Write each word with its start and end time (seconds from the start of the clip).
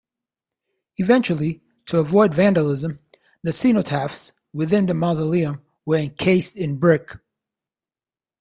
Eventually, 0.97 1.61
to 1.85 1.99
avoid 1.99 2.33
vandalism, 2.33 2.97
the 3.43 3.51
cenotaphs 3.53 4.31
within 4.51 4.87
the 4.87 4.95
mausoleum 4.95 5.61
were 5.85 5.97
encased 5.97 6.57
in 6.57 6.77
brick. 6.79 7.15